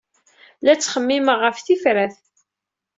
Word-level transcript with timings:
La 0.63 0.73
ttxemmimeɣ 0.75 1.37
ɣef 1.41 1.57
tifrat. 1.59 2.15